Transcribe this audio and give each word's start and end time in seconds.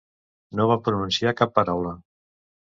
No 0.59 0.65
vam 0.71 0.81
pronunciar 0.87 1.35
cap 1.43 1.53
paraula. 1.59 1.93